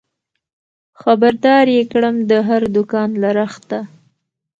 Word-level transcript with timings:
خبر 1.01 1.33
دار 1.45 1.65
يې 1.75 1.83
کړم 1.91 2.15
د 2.29 2.31
هر 2.47 2.61
دوکان 2.75 3.09
له 3.21 3.29
رخته 3.39 3.79